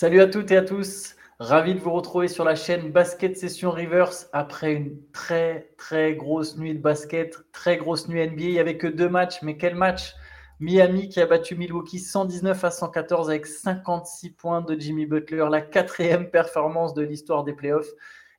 [0.00, 1.14] Salut à toutes et à tous.
[1.40, 6.56] Ravi de vous retrouver sur la chaîne Basket Session Reverse après une très très grosse
[6.56, 8.42] nuit de basket, très grosse nuit NBA.
[8.44, 10.14] Il n'y avait que deux matchs, mais quel match?
[10.58, 15.60] Miami qui a battu Milwaukee 119 à 114 avec 56 points de Jimmy Butler, la
[15.60, 17.92] quatrième performance de l'histoire des playoffs.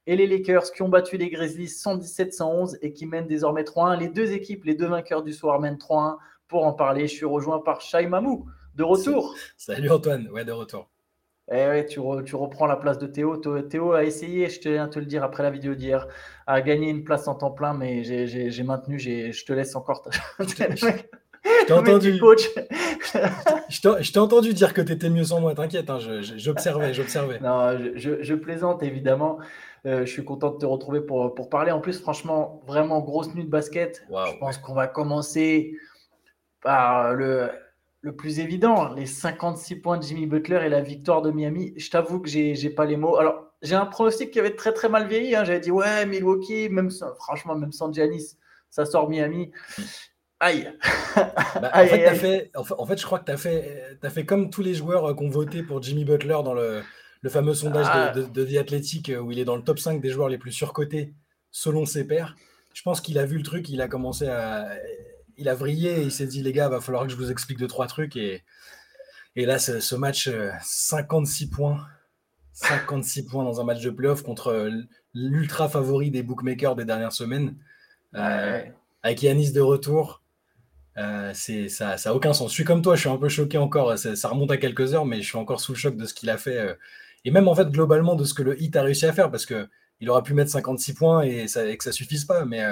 [0.07, 3.99] Et les Lakers qui ont battu les Grizzlies 117-111 et qui mènent désormais 3-1.
[3.99, 6.17] Les deux équipes, les deux vainqueurs du soir mènent 3-1.
[6.47, 9.35] Pour en parler, je suis rejoint par Shai Mamou, de retour.
[9.57, 10.90] Salut Antoine, ouais, de retour.
[11.53, 13.35] Eh tu, reprends la place de Théo.
[13.35, 16.07] Théo a essayé, je tiens à te le dire après la vidéo d'hier,
[16.47, 18.97] à gagner une place en temps plein, mais j'ai maintenu.
[18.99, 20.09] Je te laisse encore.
[21.43, 22.19] Je t'ai entendu.
[23.69, 27.39] je t'ai entendu dire que tu étais mieux sans moi, t'inquiète, hein, j'observais, j'observais.
[27.39, 29.39] Non, je, plaisante évidemment.
[29.87, 31.71] Euh, je suis content de te retrouver pour, pour parler.
[31.71, 34.05] En plus, franchement, vraiment grosse nuit de basket.
[34.09, 35.75] je pense qu'on va commencer
[36.61, 37.49] par le,
[38.01, 41.73] le plus évident, les 56 points de Jimmy Butler et la victoire de Miami.
[41.77, 43.17] Je t'avoue que j'ai n'ai pas les mots.
[43.17, 45.35] Alors, j'ai un pronostic qui avait très très mal vieilli.
[45.35, 45.43] Hein.
[45.43, 48.37] J'avais dit, ouais, Milwaukee, même franchement, même sans Giannis,
[48.71, 49.51] ça sort Miami.
[50.39, 50.73] Aïe.
[51.15, 54.49] Bah, en, fait, Fait, en, fait, je crois que tu as fait, as fait comme
[54.49, 56.81] tous les joueurs euh, qui ont voté pour Jimmy Butler dans le,
[57.21, 58.29] le fameux sondage de, ah.
[58.29, 60.51] de, The Athletic euh, où il est dans le top 5 des joueurs les plus
[60.51, 61.13] surcotés
[61.51, 62.35] selon ses pairs.
[62.73, 64.67] Je pense qu'il a vu le truc, il a commencé à
[65.37, 67.67] il a vrillé il s'est dit, les gars, va falloir que je vous explique deux,
[67.67, 68.15] trois trucs.
[68.15, 68.43] Et,
[69.35, 70.29] et là, ce, match,
[70.61, 71.85] 56 euh, points.
[72.53, 74.71] 56 points dans un match de playoff contre euh,
[75.13, 77.55] l'ultra favori des bookmakers des dernières semaines.
[78.15, 78.61] Euh,
[79.03, 80.21] avec Yanis de retour,
[81.33, 82.51] c'est ça n'a aucun sens.
[82.51, 83.97] Je suis comme toi, je suis un peu choqué encore.
[83.97, 86.29] Ça, remonte à quelques heures, mais je suis encore sous le choc de ce qu'il
[86.29, 86.77] a fait.
[87.25, 89.45] et même en fait, globalement, de ce que le hit a réussi à faire, parce
[89.47, 92.45] qu'il aurait pu mettre 56 points et, ça, et que ça suffise pas.
[92.45, 92.63] Mais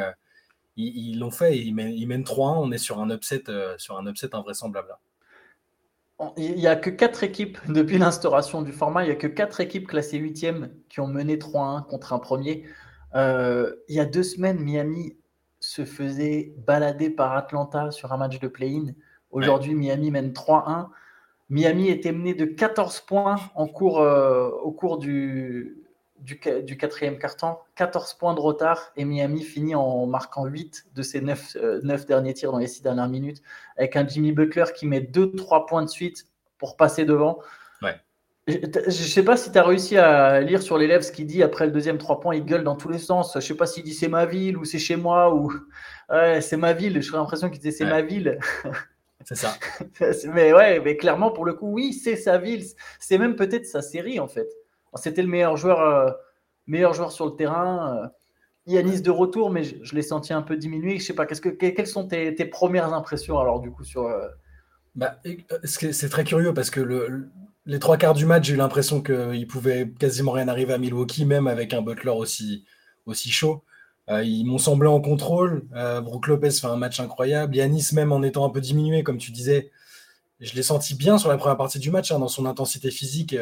[0.79, 3.97] ils l'ont fait, ils mènent, ils mènent 3-1, on est sur un upset, euh, sur
[3.97, 4.95] un upset invraisemblable.
[6.37, 9.61] Il n'y a que 4 équipes, depuis l'instauration du format, il n'y a que 4
[9.61, 12.65] équipes classées 8e qui ont mené 3-1 contre un premier.
[13.15, 15.17] Euh, il y a deux semaines, Miami
[15.59, 18.93] se faisait balader par Atlanta sur un match de play-in.
[19.31, 20.89] Aujourd'hui, Miami mène 3-1.
[21.49, 25.88] Miami était mené de 14 points en cours, euh, au cours du,
[26.21, 31.01] du, du quatrième carton, 14 points de retard et Miami finit en marquant 8 de
[31.01, 33.41] ses 9, euh, derniers tirs dans les 6 dernières minutes
[33.77, 37.39] avec un Jimmy Butler qui met 2-3 points de suite pour passer devant.
[38.47, 41.43] Je ne sais pas si tu as réussi à lire sur les ce qu'il dit
[41.43, 43.33] après le deuxième 3 points, il gueule dans tous les sens.
[43.33, 45.53] Je ne sais pas s'il dit c'est ma ville ou c'est chez moi ou
[46.41, 46.99] c'est ma ville.
[46.99, 48.39] J'ai l'impression qu'il disait c'est ma ville.
[49.25, 49.53] C'est ça.
[50.33, 52.65] mais ouais, mais clairement pour le coup, oui, c'est sa ville.
[52.99, 54.47] C'est même peut-être sa série en fait.
[54.95, 56.11] C'était le meilleur joueur, euh,
[56.67, 57.95] meilleur joueur sur le terrain.
[57.95, 58.07] Euh,
[58.65, 60.99] Yanis de retour, mais je, l'ai senti un peu diminué.
[60.99, 64.27] Je sais pas, qu'est-ce que, quelles sont tes, premières impressions alors du coup sur euh,
[64.95, 65.19] bah,
[65.63, 67.29] C'est très curieux parce que le,
[67.65, 71.25] les trois quarts du match, j'ai eu l'impression qu'il pouvait quasiment rien arriver à Milwaukee,
[71.25, 72.65] même avec un Butler aussi,
[73.07, 73.63] aussi chaud.
[74.07, 75.65] ils m'ont semblé en contrôle.
[75.75, 77.55] Euh, Brook Lopez fait un match incroyable.
[77.55, 79.71] Yanis, même en étant un peu diminué, comme tu disais,
[80.41, 83.35] je l'ai senti bien sur la première partie du match, hein, dans son intensité physique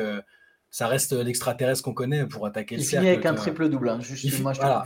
[0.70, 3.06] ça reste l'extraterrestre qu'on connaît pour attaquer il le cercle.
[3.06, 3.90] Il finit avec un triple-double.
[3.90, 4.26] Hein, juste,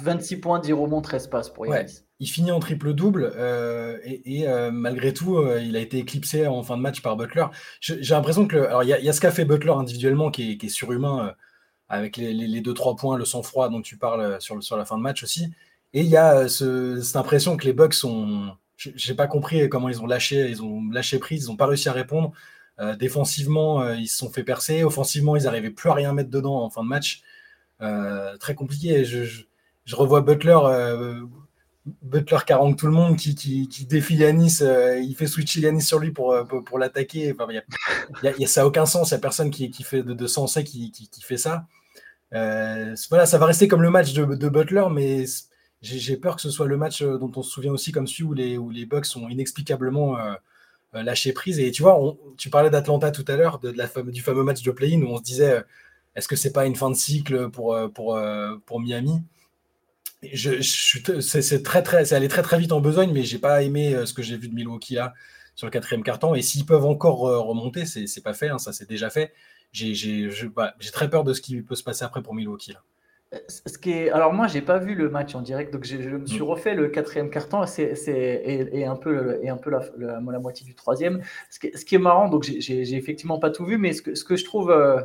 [0.02, 2.02] 26 points, 10 rebonds, 13 passes pour Yanis.
[2.20, 6.62] il finit en triple-double euh, et, euh, malgré tout, euh, il a été éclipsé en
[6.64, 7.46] fin de match par Butler.
[7.80, 8.58] J'ai l'impression que.
[8.58, 11.34] alors, il y, a ce qu'a fait Butler individuellement qui est, surhumain
[11.90, 15.24] avec les 2-3 points, le sang-froid dont tu parles sur, sur la fin de match
[15.24, 15.52] aussi.
[15.94, 18.52] Et il y a cette impression que les Bucks sont.
[18.78, 21.90] J'ai pas compris comment ils ont lâché, ils ont lâché prise, ils n'ont pas réussi
[21.90, 22.32] à répondre.
[22.80, 24.84] Euh, défensivement, euh, ils se sont fait percer.
[24.84, 27.22] Offensivement, ils n'arrivaient plus à rien mettre dedans en fin de match.
[27.82, 29.06] Euh, très compliqué.
[29.06, 29.46] Je,
[29.92, 30.58] revois Butler,
[32.02, 34.60] Butler qui harangue tout le monde, qui, qui, défie Yanis.
[34.62, 37.34] il fait switcher Yanis sur lui pour, pour, l'attaquer.
[37.34, 37.58] Enfin, y
[38.28, 39.12] a, ça n'a aucun sens.
[39.12, 41.66] Il n'y a personne qui, fait de, sensé qui, fait ça.
[42.32, 45.26] voilà, ça va rester comme le match de, Butler, mais
[45.82, 48.34] j'ai peur que ce soit le match dont on se souvient aussi comme celui où
[48.34, 50.16] les, où les Bucks sont inexplicablement
[50.94, 51.60] lâcher prise.
[51.60, 52.00] Et tu vois,
[52.38, 55.52] tu parlais d'Atlanta tout à l'heure, du fameux match de play-in où on se disait
[55.58, 55.62] euh,
[56.16, 58.20] est-ce que c'est pas une fin de cycle pour, euh, pour,
[58.66, 59.24] pour Miami?
[60.34, 64.06] Je, c'est très très c'est allé très très vite en besogne mais j'ai pas aimé
[64.06, 65.16] ce que j'ai vu de Milwaukee là
[65.56, 68.88] sur le quatrième carton et s'ils peuvent encore remonter c'est pas fait hein, ça c'est
[68.88, 69.34] déjà fait
[69.72, 72.84] j'ai bah, très peur de ce qui peut se passer après pour Milwaukee là.
[73.48, 74.10] Ce qui est...
[74.10, 76.44] Alors moi, j'ai pas vu le match en direct, donc je me suis mm.
[76.44, 80.76] refait le quatrième carton c'est, et, un peu, et un peu la, la, moitié du
[80.76, 81.22] troisième.
[81.50, 84.16] Ce qui, ce qui est marrant, donc j'ai, effectivement pas tout vu, mais ce que,
[84.16, 85.00] ce que je trouve euh,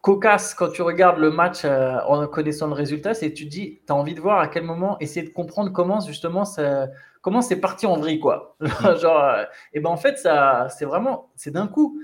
[0.00, 3.80] cocasse quand tu regardes le match euh, en connaissant le résultat, c'est que tu dis,
[3.86, 6.88] tu as envie de voir à quel moment, essayer de comprendre comment justement ça,
[7.22, 8.56] comment c'est parti en vrille, quoi.
[8.60, 8.96] Mm.
[8.98, 9.44] Genre, euh,
[9.74, 12.00] et ben en fait, ça, c'est vraiment, c'est d'un coup.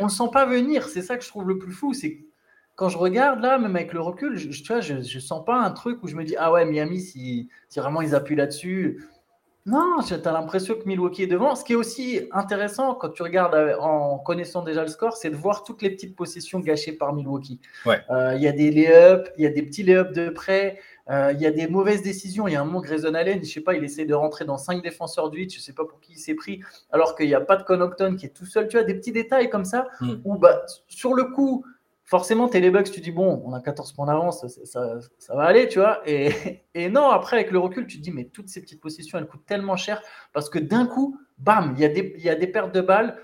[0.00, 0.88] On ne sent pas venir.
[0.88, 1.94] C'est ça que je trouve le plus fou.
[1.94, 2.24] C'est
[2.76, 5.60] quand je regarde là, même avec le recul, je, tu vois, je, ne sens pas
[5.60, 9.04] un truc où je me dis ah ouais Miami si, si vraiment ils appuient là-dessus.
[9.66, 11.54] Non, tu as l'impression que Milwaukee est devant.
[11.54, 15.36] Ce qui est aussi intéressant quand tu regardes en connaissant déjà le score, c'est de
[15.36, 17.60] voir toutes les petites possessions gâchées par Milwaukee.
[17.86, 20.78] Euh, il y a des lay-ups, il y a des petits lay-ups de près,
[21.10, 22.48] euh, il y a des mauvaises décisions.
[22.48, 24.56] Il y a un moment, Grayson Allen, je sais pas, il essaie de rentrer dans
[24.56, 27.34] cinq défenseurs du 8, je sais pas pour qui il s'est pris, alors qu'il n'y
[27.34, 28.66] a pas de Connaughton qui est tout seul.
[28.66, 30.14] Tu as des petits détails comme ça mm.
[30.24, 31.66] où bah, sur le coup,
[32.10, 35.68] forcément, t'es les Bucks, tu dis, bon, on a 14 points d'avance, ça, va aller,
[35.68, 36.02] tu vois.
[36.06, 39.28] Et, non, après, avec le recul, tu te dis, mais toutes ces petites possessions, elles
[39.28, 40.02] coûtent tellement cher
[40.32, 43.16] parce que d'un coup, bam, il y, a des, y a des pertes de balles,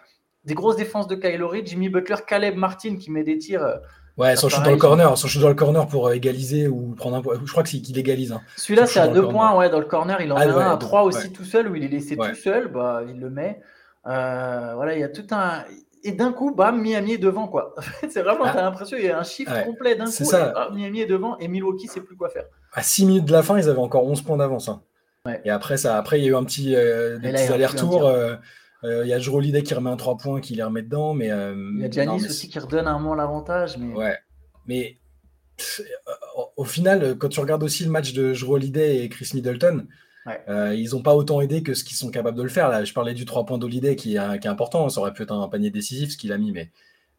[0.45, 3.65] des grosses défenses de Kyle Jimmy Butler, Caleb Martin qui met des tirs.
[3.65, 3.77] Euh,
[4.19, 6.95] ouais, son shoot dans le corner, son shoot dans le corner pour euh, égaliser ou
[6.95, 7.35] prendre un point.
[7.45, 8.31] Je crois qu'il égalise.
[8.31, 8.41] Hein.
[8.57, 10.21] Celui-là, c'est à deux points, ouais, dans le corner.
[10.21, 12.35] Il en a ah, un à trois aussi tout seul où il est laissé tout
[12.37, 13.61] seul, bah, il le met.
[14.07, 15.65] Euh, voilà, il y a tout un
[16.07, 17.75] et d'un coup, bam, Miami est devant, quoi.
[18.09, 18.53] c'est vraiment, ah.
[18.53, 20.11] tu as l'impression qu'il y a un chiffre complet d'un coup.
[20.11, 20.71] Ça.
[20.73, 22.45] Miami est devant et Milwaukee sait plus quoi faire.
[22.73, 24.69] À 6 minutes de la fin, ils avaient encore 11 points d'avance.
[24.69, 24.83] Hein.
[25.45, 27.19] Et après, ça, après, il y a eu un petit euh.
[27.19, 28.37] Euh,
[28.85, 31.15] euh, il y a Jero qui remet un 3 points, qui les remet dedans.
[31.15, 33.77] Mais, il y a Giannis aussi qui redonne un moment l'avantage.
[33.79, 33.95] Mais...
[33.95, 34.19] Ouais.
[34.67, 34.99] Mais
[36.57, 39.87] au final, quand tu regardes aussi le match de Jero et Chris Middleton,
[40.49, 42.69] euh, ils n'ont pas autant aidé que ce qu'ils sont capables de le faire.
[42.69, 44.89] Là, je parlais du 3 points d'Holiday qui, est, important.
[44.89, 46.71] Ça aurait pu être un panier décisif ce qu'il a mis, mais,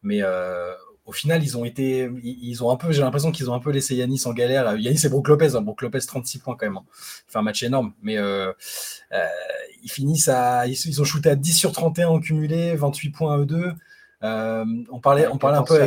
[0.02, 0.72] mais euh,
[1.06, 3.70] au final, ils ont été, ils ont un peu, j'ai l'impression qu'ils ont un peu
[3.70, 4.76] laissé Yanis en galère.
[4.76, 5.62] Yanis et Brook Lopez, hein.
[5.62, 6.76] Brook Lopez 36 points quand même.
[6.76, 6.84] Hein.
[7.28, 8.52] Fait un match énorme, mais euh,
[9.82, 13.38] ils finissent à, ils, ont shooté à 10 sur 31 en cumulé, 28 points à
[13.38, 13.72] eux deux.
[14.24, 15.80] Euh, on parlait, on parlait un peu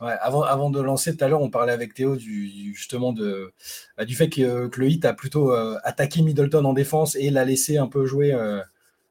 [0.00, 3.52] avant, avant de lancer tout à l'heure, on parlait avec Théo du, justement de,
[3.96, 7.44] bah, du fait que, le Hit a plutôt euh, attaqué Middleton en défense et l'a
[7.44, 8.60] laissé un peu jouer euh,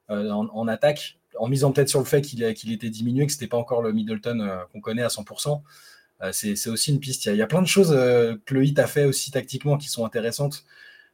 [0.09, 3.81] en, attaque, en misant peut-être sur le fait qu'il était diminué, que c'était pas encore
[3.81, 5.61] le Middleton qu'on connaît à 100%.
[6.31, 7.25] C'est aussi une piste.
[7.25, 10.05] Il y, a, plein de choses que le Hit a fait aussi tactiquement qui sont
[10.05, 10.63] intéressantes.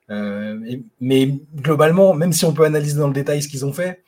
[0.09, 4.03] mais globalement, même si on peut analyser dans le détail ce qu'ils ont fait,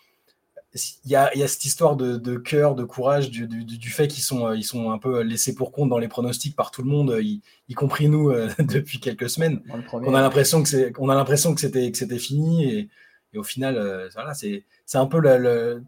[0.73, 4.63] il y, a, cette histoire de, cœur, de courage, du, fait qu'ils sont, euh, ils
[4.63, 8.07] sont un peu laissés pour compte dans les pronostics par tout le monde, y, compris
[8.07, 9.61] nous euh, depuis quelques semaines.
[9.91, 12.89] On a l'impression que c'est, on a l'impression que c'était, que c'était fini et,
[13.37, 15.83] au final, euh, voilà, c'est, c'est un peu le,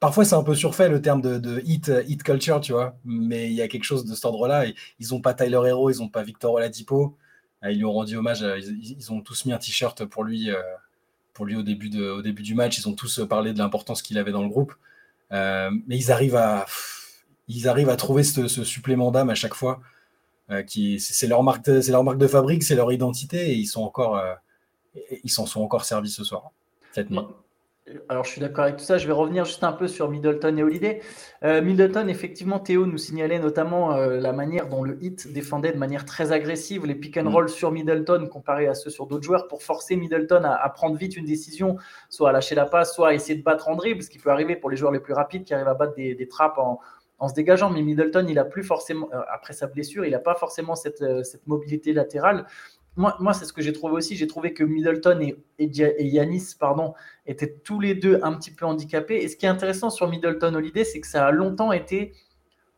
[0.00, 3.54] parfois c'est un peu surfait le terme de, hit, hit culture, tu vois, mais il
[3.54, 4.66] y a quelque chose de cet ordre-là.
[4.98, 7.16] Ils n'ont pas Tyler Hero, ils n'ont pas Victor Oladipo.
[7.62, 10.50] Ils lui ont rendu hommage, ils, ils ont tous mis un t-shirt pour lui
[11.38, 12.78] pour lui au début, du match.
[12.78, 14.74] Ils ont tous parlé de l'importance qu'il avait dans le groupe.
[15.30, 16.66] Euh, mais ils arrivent à,
[17.96, 19.80] trouver ce, supplément d'âme à chaque fois.
[20.50, 20.64] Euh,
[20.98, 26.10] c'est leur marque, de fabrique, c'est leur identité, et ils euh, s'en sont encore servis
[26.10, 26.50] ce soir,
[28.08, 28.98] alors je suis d'accord avec tout ça.
[28.98, 31.00] Je vais revenir juste un peu sur Middleton et Holiday.
[31.44, 35.78] Euh, Middleton, effectivement, Théo nous signalait notamment euh, la manière dont le hit défendait de
[35.78, 37.28] manière très agressive les pick and mm.
[37.28, 41.16] roll sur Middleton comparé à ceux sur d'autres joueurs pour forcer Middleton à, prendre vite
[41.16, 41.76] une décision,
[42.08, 44.30] soit à lâcher la passe, soit à essayer de battre en dribble, ce qui peut
[44.30, 46.78] arriver pour les joueurs les plus rapides qui arrivent à battre des, trappes en,
[47.28, 47.70] se dégageant.
[47.70, 51.04] Mais Middleton, il a plus forcément, euh, après sa blessure, il n'a pas forcément cette,
[51.24, 52.46] cette mobilité latérale
[52.98, 54.16] moi, c'est ce que j'ai trouvé aussi.
[54.16, 56.94] J'ai trouvé que Middleton et, et, Yanis pardon,
[57.26, 59.22] étaient tous les deux un petit peu handicapés.
[59.22, 62.12] Et ce qui est intéressant sur Middleton Holiday, c'est que ça a longtemps été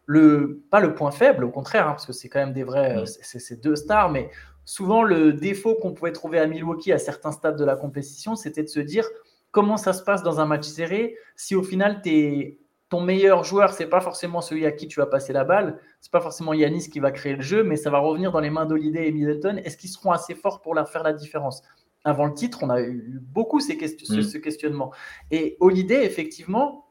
[0.04, 3.04] le, pas le point faible, au contraire, hein, parce que c'est quand même des vrais,
[3.06, 4.30] c'est deux stars, mais
[4.64, 8.62] souvent le défaut qu'on pouvait trouver à Milwaukee à certains stades de la compétition, c'était
[8.62, 9.06] de se dire
[9.52, 12.58] comment ça se passe dans un match serré si au final tu es
[12.90, 16.10] ton meilleur joueur, c'est pas forcément celui à qui tu vas passer la balle, c'est
[16.10, 18.66] pas forcément Yanis qui va créer le jeu, mais ça va revenir dans les mains
[18.66, 19.58] d'Holiday et Middleton.
[19.64, 21.62] Est-ce qu'ils seront assez forts pour leur faire la différence?
[22.04, 24.22] Avant le titre, on a eu beaucoup ces mm.
[24.22, 24.92] ce questionnement.
[25.30, 26.86] Et Holiday, effectivement,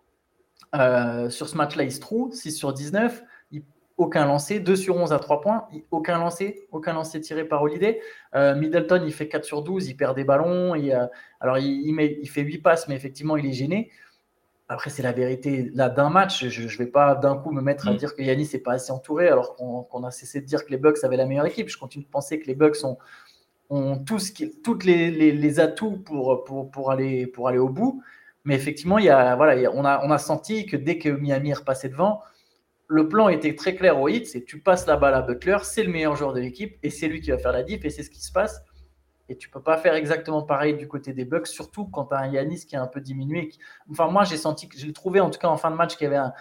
[0.74, 3.22] euh, sur ce match-là, il se trouve 6 sur 19,
[3.98, 8.00] aucun lancé, 2 sur 11 à 3 points, aucun lancé, aucun lancé tiré par Holiday.
[8.36, 10.94] Euh, Middleton, il fait 4 sur 12, il perd des ballons, il,
[11.42, 13.92] alors il, met, il fait 8 passes, mais effectivement, il est gêné.
[14.72, 16.48] Après, c'est la vérité là d'un match.
[16.48, 17.98] Je ne vais pas d'un coup me mettre à mm.
[17.98, 20.78] dire que Yannis n'est pas assez entouré alors qu'on a cessé de dire que les
[20.78, 21.70] Bucks avaient la meilleure équipe.
[21.70, 23.00] Je continue de penser que les Bucks ont,
[23.72, 24.32] ont tous
[24.64, 28.04] toutes les, les, atouts pour, pour, pour, aller, pour aller au bout.
[28.46, 31.50] Mais effectivement, il y a, voilà, on, a, on a senti que dès que Miami
[31.50, 32.22] est repassé devant,
[32.88, 35.84] le plan était très clair au hit c'est tu passes la balle à Butler, c'est
[35.84, 38.04] le meilleur joueur de l'équipe et c'est lui qui va faire la diff et c'est
[38.04, 38.64] ce qui se passe.
[39.30, 42.20] Et tu peux pas faire exactement pareil du côté des Bucks, surtout quand tu as
[42.20, 43.52] un Yanis qui est un peu diminué.
[43.92, 46.08] Enfin, moi, j'ai senti que j'ai trouvé en tout cas en fin de match qu'il
[46.08, 46.34] avait un,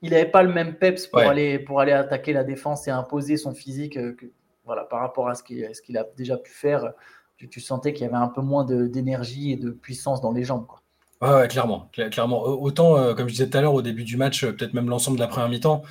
[0.00, 3.36] il n'avait pas le même peps pour, aller, pour aller attaquer la défense et imposer
[3.36, 4.24] son physique euh, que,
[4.64, 6.92] voilà, par rapport à ce qu'il a déjà pu faire.
[7.36, 10.66] Tu, sentais qu'il y avait un peu moins d'énergie et de puissance dans les jambes.
[10.66, 10.82] Quoi.
[11.22, 12.42] Ouais, clairement, clairement.
[12.42, 15.22] Autant, comme je disais tout à l'heure, au début du match, peut-être même l'ensemble de
[15.22, 15.82] la première mi-temps,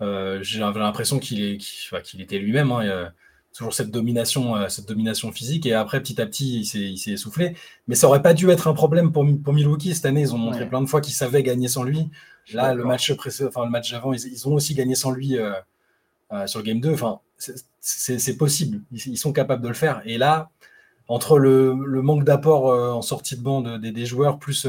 [0.00, 1.58] j'avais l'impression qu'il
[2.20, 2.72] était lui-même.
[2.72, 3.10] Hein,
[3.58, 5.66] toujours cette domination, euh, cette domination physique.
[5.66, 7.56] Et après, petit à petit, il s'est essoufflé.
[7.88, 10.20] Mais ça aurait pas dû être un problème pour, pour Milwaukee cette année.
[10.20, 12.08] Ils ont montré plein de fois qu'ils savaient gagner sans lui.
[12.52, 15.52] Là, le match précédent, enfin le match avant, ils, ont aussi gagné sans lui euh,
[16.32, 16.92] euh, sur le game 2.
[16.92, 17.20] Enfin,
[17.80, 18.80] c'est possible.
[18.92, 20.02] Ils, sont capables de le faire.
[20.04, 20.50] Et là,
[21.08, 24.66] entre le, manque d'apport en sortie de bande des, joueurs, plus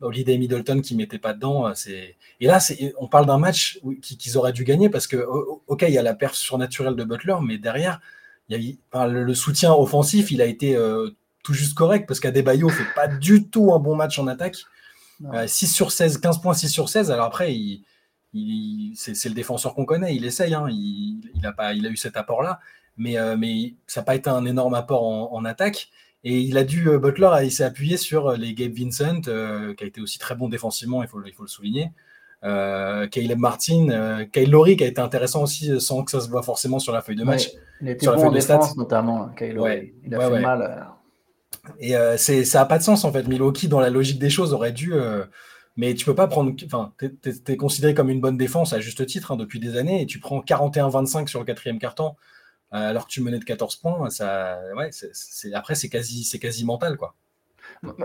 [0.00, 1.74] Holiday Middleton qui mettait pas dedans.
[1.74, 2.58] C'est et là,
[2.98, 5.26] on parle d'un match qu'ils auraient dû gagner parce que
[5.66, 8.00] ok, il y a la perf surnaturelle de Butler, mais derrière,
[8.48, 11.10] il y a, le, soutien offensif, il a été euh,
[11.42, 14.56] tout juste correct parce qu'Adebayo fait pas du tout un bon match en attaque.
[15.20, 17.10] 6 euh, sur 16, 15 points, 6 sur 16.
[17.10, 17.82] Alors après, il,
[18.96, 20.66] c'est le défenseur qu'on connaît, il essaye, hein.
[20.68, 22.60] il, a pas, il a eu cet apport-là,
[22.98, 25.88] mais, euh, mais ça n'a pas été un énorme apport en attaque.
[26.24, 29.74] Et il a dû, euh, Butler, il s'est appuyé sur euh, les Gabe Vincent, euh,
[29.74, 31.92] qui a été aussi très bon défensivement, il faut, il faut le souligner.
[32.42, 36.78] Caleb Martin, Kyle Lowry, qui a été intéressant aussi, sans que ça se voit forcément
[36.78, 37.50] sur la feuille de match.
[37.80, 39.94] il était bon en défense, notamment, hein, Kyle Lowry.
[40.04, 40.86] il a fait mal.
[41.80, 43.26] Et c'est, ça n'a pas de sens, en fait.
[43.26, 44.94] Milwaukee, dans la logique des choses, aurait dû.
[45.76, 46.52] mais tu peux pas prendre.
[46.64, 47.10] Enfin, tu
[47.48, 50.20] es, considéré comme une bonne défense à juste titre hein, depuis des années, et tu
[50.20, 52.14] prends 41-25 sur le quatrième carton
[52.70, 56.64] alors que tu menais de 14 points, ça, ouais, c'est, après, c'est quasi, c'est quasi
[56.64, 57.14] mental, quoi.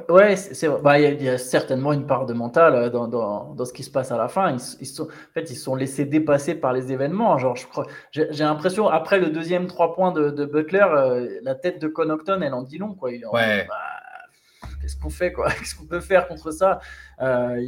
[0.09, 3.65] Ouais, c'est bah, il y, a certainement une part de mental euh, dans, dans, dans,
[3.65, 4.55] ce qui se passe à la fin.
[4.79, 7.37] Ils, sont, en fait, ils sont laissés dépasser par les événements.
[7.37, 11.55] Genre, je crois, j'ai, l'impression après le deuxième 3 points de, de Butler, euh, la
[11.55, 13.09] tête de Connaughton, elle en dit long, quoi.
[13.09, 13.65] Ouais.
[13.67, 15.49] Bah, qu'est-ce qu'on fait, quoi?
[15.59, 16.79] Qu'est-ce qu'on peut faire contre ça?
[17.21, 17.65] Euh,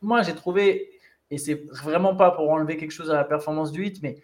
[0.00, 0.90] Moi, j'ai trouvé,
[1.30, 4.16] et c'est vraiment pas pour enlever quelque chose à la performance du 8, mais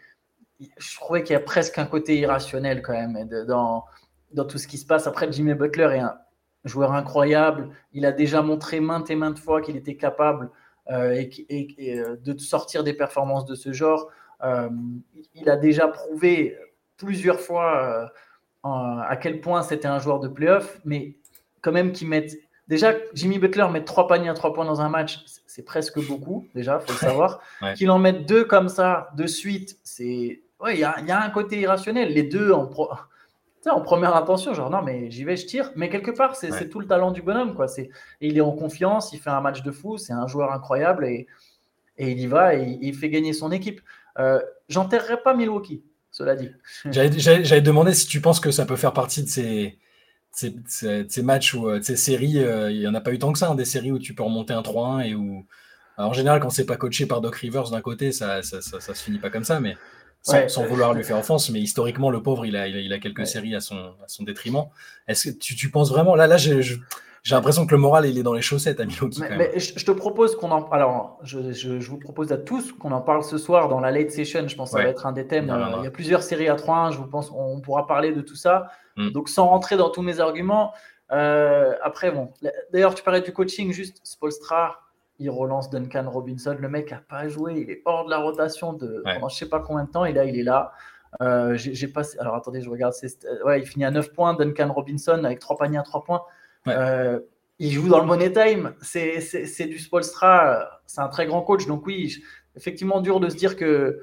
[0.79, 3.85] je trouvais qu'il y a presque un côté irrationnel quand même dans,
[4.33, 5.07] dans tout ce qui se passe.
[5.07, 6.17] Après, Jimmy Butler est un
[6.65, 7.71] joueur incroyable.
[7.93, 10.51] Il a déjà montré maintes et maintes fois qu'il était capable
[10.91, 14.09] euh, et, euh, de sortir des performances de ce genre.
[14.43, 14.69] Euh,
[15.35, 16.57] il a déjà prouvé
[16.97, 18.11] plusieurs fois
[18.65, 21.17] à quel point c'était un joueur de playoff, mais
[21.61, 22.33] quand même qu'il mette.
[22.69, 26.47] Déjà, Jimmy Butler met trois paniers à trois points dans un match, c'est presque beaucoup,
[26.55, 27.41] déjà, il faut le savoir.
[27.75, 32.13] Qu'il en mette deux comme ça de suite, c'est il y, a, un côté irrationnel.
[32.13, 32.71] Les deux en,
[33.71, 35.71] en première intention, genre non, mais j'y vais, je tire.
[35.77, 37.55] Mais quelque part, c'est tout le talent du bonhomme.
[37.55, 37.67] Quoi.
[38.21, 41.27] il est en confiance, il fait un match de fou, c'est un joueur incroyable et,
[41.99, 43.81] il y va et il fait gagner son équipe.
[44.19, 46.51] Euh, J'enterrerai pas Milwaukee, cela dit.
[46.91, 49.79] J'allais demander si tu penses que ça peut faire partie de ces,
[50.33, 52.39] ces, matchs ou euh, ces séries.
[52.39, 54.15] Euh, il n'y en a pas eu tant que ça, hein, des séries où tu
[54.15, 55.45] peux remonter un 3-1 et où.
[55.97, 59.03] en général, quand c'est pas coaché par Doc Rivers d'un côté, ça, ça, ça, se
[59.03, 59.77] finit pas comme ça, mais
[60.23, 63.55] sans, vouloir lui faire offense, mais historiquement, le pauvre, il a, il a, quelques séries
[63.55, 64.67] à son, à son détriment.
[65.09, 68.23] Est-ce que tu, tu, penses vraiment Là, là j'ai l'impression que le moral, il est
[68.23, 69.23] dans les chaussettes à Milwaukee.
[69.37, 70.69] Mais, je te propose qu'on en.
[70.71, 73.91] Alors, je, je, je, vous propose à tous qu'on en parle ce soir dans la
[73.91, 74.47] late session.
[74.49, 75.55] Je pense que ça va être un des thèmes.
[75.79, 76.93] Il y a plusieurs séries à 3-1.
[76.93, 78.71] Je vous pense on pourra parler de tout ça.
[78.97, 79.11] Hmm.
[79.11, 80.73] Donc, sans rentrer dans tous mes arguments.
[81.13, 82.33] Euh, après, bon.
[82.73, 84.82] D'ailleurs, tu parlais du coaching, juste Spolstra
[85.23, 86.57] il relance Duncan Robinson.
[86.59, 89.39] Le mec n'a pas joué, il est hors de la rotation de, pendant je ne
[89.39, 90.73] sais pas combien de temps, et là, il est là.
[91.21, 92.19] Euh, j'ai passé.
[92.19, 92.95] Alors attendez, je regarde.
[93.45, 94.35] Ouais, il finit à 9 points.
[94.35, 96.23] Duncan Robinson avec 3 paniers à 3 points.
[96.69, 97.21] Euh,
[97.59, 98.75] il joue dans le Money Time.
[98.81, 100.81] C'est du Spolstra.
[100.87, 101.67] C'est un très grand coach.
[101.67, 102.23] Donc, oui,
[102.57, 104.03] effectivement, dur de se dire que,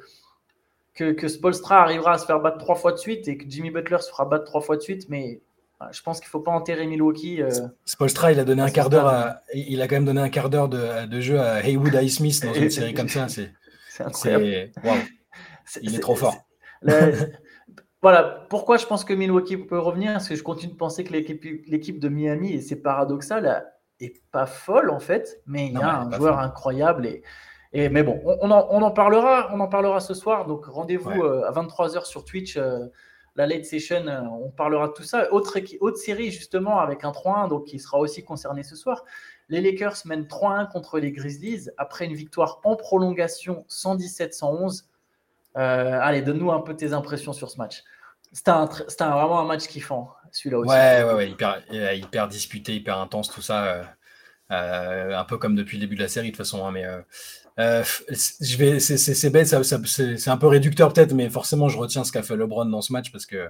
[0.94, 3.72] que, que Spolstra arrivera à se faire battre 3 fois de suite et que Jimmy
[3.72, 5.10] Butler se fera battre 3 fois de suite.
[5.10, 5.42] Mais
[5.92, 7.42] je pense qu'il ne faut pas enterrer Milwaukee.
[7.42, 7.50] Euh,
[7.86, 10.70] Spolstra, il a donné un quart d'heure il a quand même donné un quart d'heure
[10.70, 13.28] de, jeu à Haywood Smith dans une série comme ça.
[13.30, 13.52] C'est
[14.00, 14.72] incroyable.
[15.82, 16.36] Il est, trop fort.
[18.02, 21.14] voilà, pourquoi je pense que Milwaukee peut revenir Parce que je continue de penser que
[21.14, 23.66] l'équipe de Miami, et c'est paradoxal,
[24.00, 27.06] est pas folle en fait, mais il y a un joueur incroyable.
[27.06, 27.24] Et,
[27.72, 30.48] et, mais bon, on, en, parlera, on en parlera ce soir.
[30.48, 32.58] Donc rendez-vous euh, à 23h sur Twitch.
[32.58, 32.88] Euh,
[33.40, 35.32] la late session, euh, on parlera de tout ça.
[35.32, 35.58] Autre,
[35.96, 39.06] série, justement, avec un 3-1, donc qui sera aussi concerné ce soir.
[39.48, 44.84] Les Lakers mènent 3-1 contre les Grizzlies après une victoire en prolongation 117-111.
[45.56, 47.86] Euh, allez, donne-nous un peu tes impressions sur ce match.
[48.34, 50.70] C'était vraiment un match kiffant, celui-là aussi.
[50.70, 53.96] Ouais, ouais, ouais hyper, hyper, disputé, hyper intense, tout ça.
[54.52, 56.66] Euh, un peu comme depuis le début de la série, de toute façon.
[56.66, 56.86] Hein, mais
[57.60, 62.12] euh, je vais, c'est bête, c'est un peu réducteur peut-être, mais forcément, je retiens ce
[62.12, 63.50] qu'a fait LeBron dans ce match parce que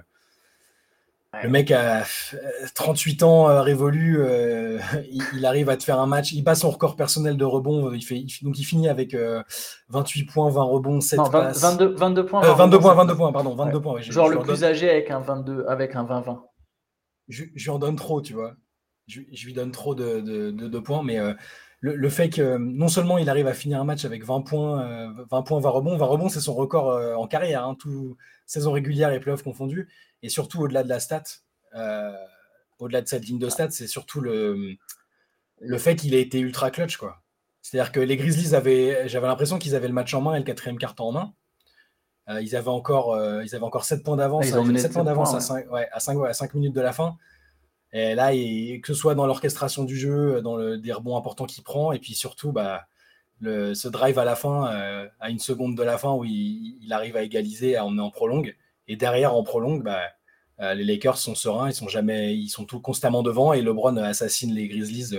[1.44, 2.02] le mec a
[2.74, 4.78] 38 ans euh, révolu, euh,
[5.34, 8.02] il, arrive à te faire un match, il passe son record personnel de rebond, il
[8.02, 9.16] fait, donc il finit avec
[9.90, 11.60] 28 points, 20 rebonds, 7 passes.
[11.60, 12.40] 22, 22 points.
[12.40, 14.00] 22 points, 22 points, pardon, 22 points.
[14.00, 16.40] Genre le plus âgé avec un 22, avec un 20-20.
[17.28, 18.54] Je, je lui en donne trop, tu vois.
[19.10, 21.18] Je, lui donne trop de, points, mais
[21.80, 25.42] le, fait que non seulement il arrive à finir un match avec 20 points, 20
[25.42, 29.20] points, 20 rebonds, 20 rebonds, c'est son record en carrière, hein, tout, saison régulière et
[29.20, 29.88] playoffs confondus,
[30.22, 31.24] et surtout au-delà de la stat,
[32.78, 34.76] au-delà de cette ligne de stats, c'est surtout le,
[35.60, 37.22] le fait qu'il ait été ultra clutch, quoi.
[37.62, 40.44] C'est-à-dire que les Grizzlies avaient, j'avais l'impression qu'ils avaient le match en main et le
[40.44, 41.34] quatrième carton en main.
[42.28, 44.46] Euh, ils, avaient encore, euh, ils avaient encore 7 points d'avance.
[44.46, 47.16] Ils ont 7 points d'avance à, 5, à, 5, minutes de la fin.
[47.92, 51.64] Et là, que ce soit dans l'orchestration du jeu, dans le, des rebonds importants qu'il
[51.64, 52.86] prend, et puis surtout, bah,
[53.40, 56.86] le, ce drive à la fin, euh, à une seconde de la fin, où il,
[56.90, 58.56] arrive à égaliser, à emmener en prolongue.
[58.86, 60.00] Et derrière, en prolongue, bah,
[60.74, 64.54] les Lakers sont sereins, ils sont jamais, ils sont tout constamment devant, et LeBron assassine
[64.54, 65.16] les Grizzlies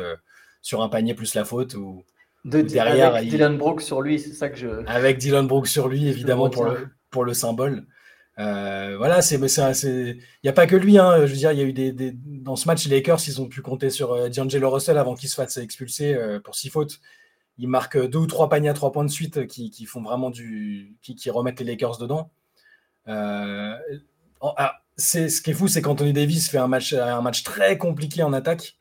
[0.61, 1.73] sur un panier plus la faute.
[1.73, 2.03] Ou,
[2.45, 4.85] de, derrière, avec Dylan Brooks sur lui, c'est ça que je.
[4.87, 7.85] Avec Dylan Brooks sur lui, évidemment, pour le, pour le symbole.
[8.39, 10.97] Euh, voilà, c'est, il n'y a pas que lui.
[10.97, 13.19] Hein, je veux dire, il y a eu des, des, dans ce match, les Lakers,
[13.27, 16.55] ils ont pu compter sur euh, D'Angelo Russell avant qu'il se fasse expulser euh, pour
[16.55, 16.99] six fautes.
[17.57, 20.29] Il marque deux ou trois paniers à trois points de suite qui, qui font vraiment
[20.29, 22.31] du, qui, qui, remettent les Lakers dedans.
[23.05, 27.77] Ah, c'est ce qui est fou, c'est qu'Anthony Davis fait un match, un match très
[27.77, 28.77] compliqué en attaque.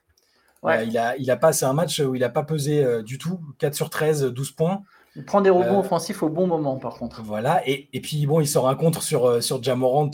[0.64, 3.40] Il, a, il a passé un match où il n'a pas pesé du tout.
[3.59, 4.83] 4 sur 13, 12 points.
[5.17, 7.23] Il prend des rebonds euh, offensifs au bon moment, par contre.
[7.23, 7.62] Voilà.
[7.69, 10.11] Et, et, puis, bon, il sort un contre sur, sur Jamorant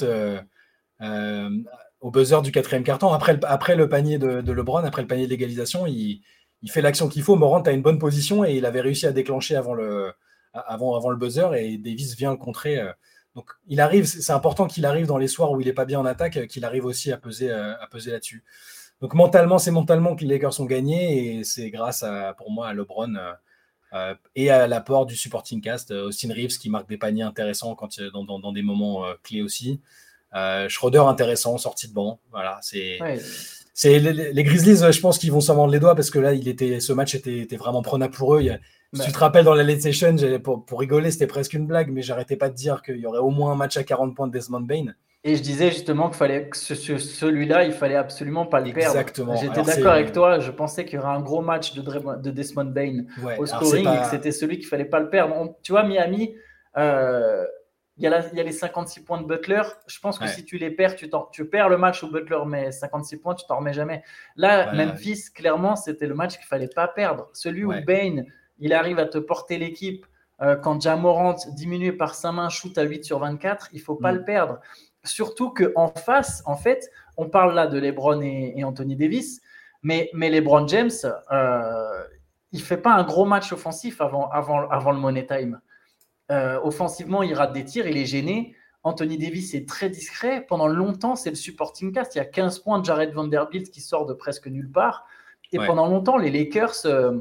[2.00, 3.12] au buzzer du quatrième carton.
[3.12, 6.23] Après le, après le panier de, de LeBron, après le panier d'égalisation, il,
[6.62, 7.37] il fait l'action qu'il faut.
[7.37, 10.12] Morant a une bonne position et il avait réussi à déclencher avant le,
[10.53, 12.81] avant, avant le buzzer et Davis vient le contrer.
[13.35, 16.00] Donc, il arrive, c'est important qu'il arrive dans les soirs où il n'est pas bien
[16.00, 18.45] en attaque, qu'il arrive aussi à peser, à peser là-dessus.
[19.00, 22.69] Donc mentalement, c'est mentalement que les Lakers ont gagné et c'est grâce à, pour moi
[22.69, 23.15] à LeBron
[23.93, 27.23] euh, euh, et à l'apport du supporting cast, euh, Austin Reeves qui marque des paniers
[27.23, 29.81] intéressants quand, dans, dans, dans des moments clés aussi.
[30.69, 32.21] Schroeder intéressant, sorti de banc.
[32.31, 32.99] Voilà, c'est.
[33.85, 36.81] Les, Grizzlies, je pense qu'ils vont s'en vendre les doigts parce que là, il était,
[36.81, 38.42] ce match était, était vraiment prenable pour eux.
[38.92, 41.90] si tu te rappelles dans la late session, pour, pour rigoler, c'était presque une blague,
[41.90, 44.27] mais j'arrêtais pas de dire qu'il y aurait au moins un match à 40 points
[44.27, 44.94] de Desmond Bain.
[45.27, 48.97] Et je disais justement qu'il fallait que celui-là, il fallait absolument pas le perdre.
[48.97, 49.35] Exactement.
[49.35, 50.39] J'étais d'accord avec toi.
[50.39, 54.03] Je pensais qu'il y aurait un gros match de, de Desmond Bain au scoring et
[54.03, 55.57] que c'était celui qu'il fallait pas le perdre.
[55.65, 56.37] tu vois, Miami,
[56.77, 57.45] euh,
[57.97, 59.62] il y, a y, a les 56 points de Butler.
[59.89, 62.71] Je pense que si tu les perds, tu, tu, perds le match où Butler met
[62.71, 64.05] 56 points, tu t'en remets jamais.
[64.37, 67.31] Là, Memphis, clairement, c'était le match qu'il fallait pas perdre.
[67.33, 68.23] Celui où Bain,
[68.61, 70.07] il arrive à te porter l'équipe.
[70.43, 74.12] Euh, quand Jamorant, diminué par sa main, shoot à 8 sur 24, il faut pas
[74.12, 74.17] mm.
[74.17, 74.61] le perdre.
[75.07, 79.40] Surtout qu'en face, en fait, on parle là de LeBron et, Anthony Davis,
[79.83, 80.90] mais, mais LeBron James,
[81.33, 82.05] euh,
[82.53, 85.61] il fait pas un gros match offensif avant, avant, avant le Money Time.
[86.31, 88.55] Euh, offensivement, il rate des tirs, il est gêné.
[88.83, 90.45] Anthony Davis est très discret.
[90.47, 92.14] Pendant longtemps, c'est le supporting cast.
[92.14, 95.07] Il y a 15 points de Jared Vanderbilt qui sort de presque nulle part.
[95.53, 97.21] Et pendant longtemps, les Lakers euh,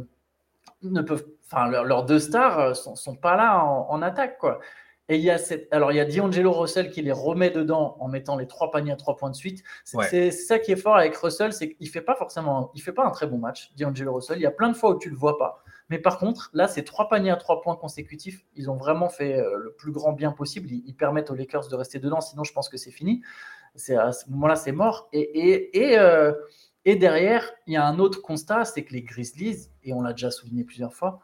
[0.82, 4.60] ne peuvent, enfin, leurs deux stars sont, sont pas là en, en attaque, quoi.
[5.08, 7.96] Et il y a cette, alors il y a D'Angelo Russell qui les remet dedans
[8.00, 9.64] en mettant les trois paniers à trois points de suite.
[9.84, 13.06] C'est ça qui est fort avec Russell, c'est qu'il fait pas forcément, il fait pas
[13.06, 14.40] un très bon match, D'Angelo Russell.
[14.40, 15.64] Il y a plein de fois où tu le vois pas.
[15.90, 19.38] Mais par contre, là, ces trois paniers à trois points consécutifs, ils ont vraiment fait
[19.38, 20.70] euh, le plus grand bien possible.
[20.72, 23.22] Ils, permettent aux Lakers de rester dedans, sinon je pense que c'est fini.
[23.76, 25.10] C'est à ce moment-là, c'est mort.
[25.14, 26.34] Et, et, et, euh,
[26.86, 30.14] et derrière, il y a un autre constat, c'est que les Grizzlies, et on l'a
[30.14, 31.20] déjà souligné plusieurs fois,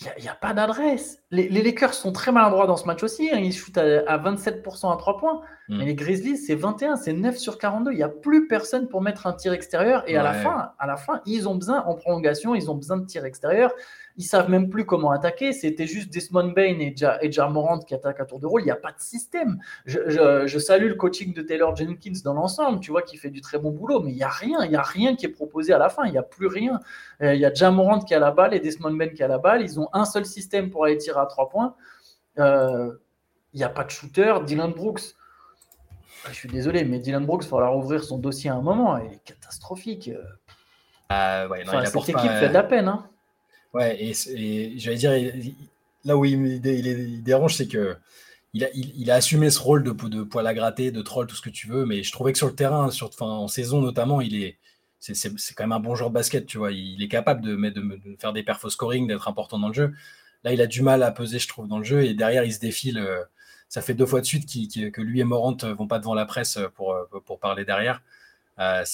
[0.00, 1.18] il n'y a, pas d'adresse.
[1.30, 3.28] Les, Lakers sont très maladroits dans ce match aussi.
[3.30, 3.38] Hein.
[3.38, 5.42] Ils shootent à, 27% à 3 points.
[5.68, 5.78] Mm.
[5.78, 7.92] Mais les Grizzlies, c'est 21, c'est 9 sur 42.
[7.92, 10.02] Il n'y a plus personne pour mettre un tir extérieur.
[10.06, 12.96] Et à, la fin, à la fin, ils ont besoin, en prolongation, ils ont besoin
[12.96, 13.72] de tir extérieur.
[14.16, 15.52] Ils savent même plus comment attaquer.
[15.52, 18.62] C'était juste Desmond Bain et, ja, et Morant qui attaquent à tour de rôle.
[18.62, 19.58] Il n'y a pas de système.
[19.86, 23.58] Je, salue le coaching de Taylor Jenkins dans l'ensemble, tu vois, qui fait du très
[23.58, 24.00] bon boulot.
[24.00, 24.64] Mais il n'y a rien.
[24.64, 26.04] Il n'y a rien qui est proposé à la fin.
[26.04, 26.80] Il n'y a plus rien.
[27.22, 29.38] Euh, il y a Jamorant qui a la balle et Desmond Bain qui a la
[29.38, 29.62] balle.
[29.62, 31.74] Ils ont un seul système pour aller tirer à trois points.
[32.38, 32.92] Euh,
[33.52, 34.34] il n'y a pas de shooter.
[34.44, 35.14] Dylan Brooks.
[36.28, 38.98] Je suis désolé, mais Dylan Brooks, il va falloir ouvrir son dossier à un moment.
[38.98, 40.10] Il est catastrophique.
[41.10, 42.88] Euh, ouais, non, cette équipe fait de la peine.
[42.88, 43.06] Hein.
[43.74, 45.12] Ouais, et, j'allais dire,
[46.04, 47.96] là où il, dérange, c'est que
[48.52, 51.50] il a, il, assumé ce rôle de, poil à gratter, de troll, tout ce que
[51.50, 54.58] tu veux, mais je trouvais que sur le terrain, en saison notamment, il est,
[54.98, 55.14] c'est,
[55.54, 56.72] quand même un bon joueur de basket, tu vois.
[56.72, 57.56] Il est capable de,
[58.18, 59.94] faire des perfos scoring, d'être important dans le jeu.
[60.44, 62.52] Là, il a du mal à peser, je trouve, dans le jeu, et derrière, il
[62.52, 62.98] se défile.
[62.98, 63.22] Euh,
[63.68, 64.46] ça fait deux fois de suite
[64.92, 68.02] que lui et Morant vont pas devant la presse pour, pour parler derrière.
[68.60, 68.84] Euh,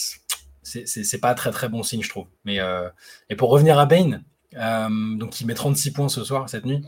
[0.63, 2.27] c'est pas très très bon signe, je trouve.
[2.45, 2.89] Mais, euh,
[3.31, 4.19] et pour revenir à Bain, euh,
[4.53, 6.85] donc il met 36 points ce soir, cette nuit.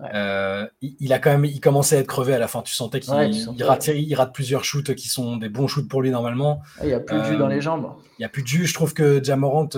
[0.00, 2.62] il, a quand même, il commençait à être crevé à la fin.
[2.62, 6.10] Tu sentais qu'il rate, il rate plusieurs shoots qui sont des bons shoots pour lui
[6.10, 6.62] normalement.
[6.82, 7.92] Il n'y a plus de jus dans les jambes.
[8.18, 8.66] Il n'y a plus de jus.
[8.66, 9.68] Je trouve que Jamorant,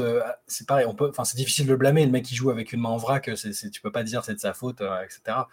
[0.46, 0.86] c'est pareil.
[0.88, 2.04] On peut, enfin, c'est difficile de le blâmer.
[2.04, 4.34] Le mec qui joue avec une main en vrac, c'est, tu peux pas dire c'est
[4.34, 5.44] de sa faute, etc.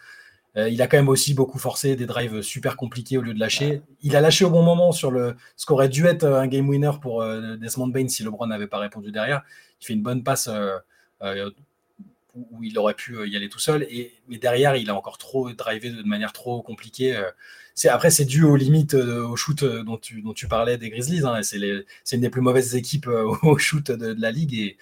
[0.58, 3.40] Euh, il a quand même aussi beaucoup forcé des drives super compliqués au lieu de
[3.40, 3.82] lâcher.
[4.02, 6.92] Il a lâché au bon moment sur le, ce qu'aurait dû être un game winner
[7.00, 9.44] pour euh, Desmond Bain si LeBron n'avait pas répondu derrière.
[9.82, 10.78] Il fait une bonne passe euh,
[11.22, 13.84] où il aurait pu y aller tout seul.
[13.90, 17.20] Et, mais derrière, il a encore trop drivé de manière trop compliquée.
[17.74, 21.26] C'est, après, c'est dû aux limites au shoot dont tu, dont tu parlais des Grizzlies.
[21.26, 21.58] Hein, c'est,
[22.12, 23.08] une des plus mauvaises équipes
[23.44, 24.54] au shoot de, la ligue.
[24.54, 24.78] Et,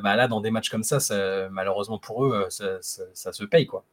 [0.00, 0.98] bah, là, dans des matchs comme ça,
[1.50, 3.66] malheureusement pour eux, ça, ça se paye.
[3.66, 3.84] quoi.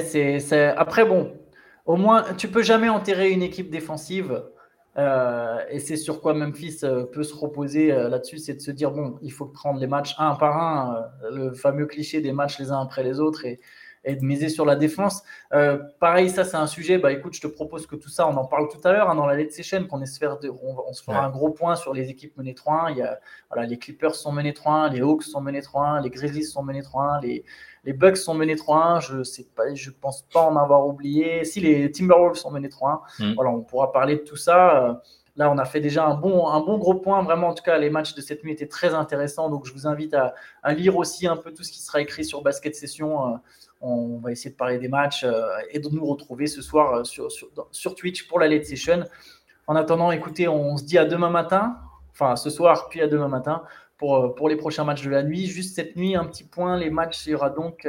[0.00, 1.32] C'est, Après, bon,
[1.86, 4.42] au moins, tu peux jamais enterrer une équipe défensive.
[4.98, 8.72] Euh, et c'est sur quoi Memphis euh, peut se reposer euh, là-dessus, c'est de se
[8.72, 12.58] dire bon, il faut prendre les matchs un par un, le fameux cliché des matchs
[12.58, 13.60] les uns après les autres, et,
[14.04, 15.22] et de miser sur la défense.
[15.52, 16.98] Euh, pareil, ça c'est un sujet.
[16.98, 19.14] Bah écoute, je te propose que tout ça, on en parle tout à l'heure hein,
[19.14, 22.08] dans la let's session, qu'on espère de, on, se fera un gros point sur les
[22.08, 22.92] équipes menées 3-1.
[22.92, 23.18] Il y a,
[23.50, 26.82] voilà, les Clippers sont menés 3-1, les Hawks sont menés 3-1, les Grizzlies sont menés
[26.82, 27.44] 3-1, les,
[27.84, 29.00] les Bucks sont menés 3-1.
[29.00, 31.44] Je sais pas, je pense pas en avoir oublié.
[31.44, 33.34] Si les Timberwolves sont menés 3-1, mm.
[33.34, 34.84] voilà, on pourra parler de tout ça.
[34.84, 34.94] Euh,
[35.36, 37.22] là, on a fait déjà un bon, gros point.
[37.22, 39.48] Vraiment, en tout cas, les matchs de cette nuit étaient très intéressants.
[39.48, 40.34] Donc, je vous invite à,
[40.72, 43.34] lire aussi un peu tout ce qui sera écrit sur Basket Session.
[43.34, 43.36] Euh,
[43.80, 47.04] on va essayer de parler des matchs euh, et de nous retrouver ce soir euh,
[47.04, 49.04] sur, Twitch pour la late session.
[49.66, 51.78] En attendant, écoutez, on se dit à demain matin,
[52.10, 53.62] enfin ce soir, puis à demain matin
[53.96, 55.46] pour, pour les prochains matchs de la nuit.
[55.46, 57.88] Juste cette nuit, un petit point, les matchs, il y aura donc,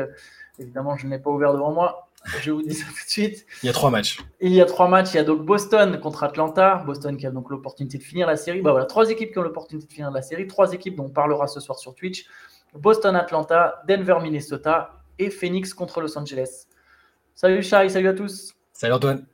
[0.60, 2.08] évidemment, je n'ai pas ouvert devant moi,
[2.42, 3.46] je vous dis ça tout de suite.
[3.64, 4.20] Il y a trois matchs.
[4.40, 5.14] Il y a trois matchs.
[5.14, 6.84] Il y a donc Boston contre Atlanta.
[6.86, 8.62] Boston qui a donc l'opportunité de finir la série.
[8.62, 10.48] Bah voilà, trois équipes qui ont l'opportunité de finir la série.
[10.48, 12.26] Trois équipes dont on parlera ce soir sur Twitch.
[12.74, 16.68] Boston, Atlanta, Denver, Minnesota et Phoenix contre Los Angeles.
[17.34, 18.54] Salut Shai, salut à tous.
[18.74, 19.26] Salut Antoine.